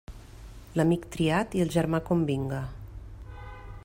L'amic 0.79 1.05
triat 1.15 1.53
i 1.59 1.61
el 1.65 1.71
germà 1.77 2.01
com 2.09 2.25
vinga. 2.31 2.63